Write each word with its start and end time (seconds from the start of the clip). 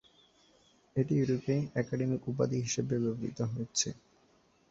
এটি 0.95 1.13
ইউরোপে 1.17 1.53
একাডেমিক 1.75 2.21
উপাধি 2.31 2.57
হিসাবে 2.65 2.95
ব্যবহৃত 3.03 3.39
হচ্ছে। 3.53 3.89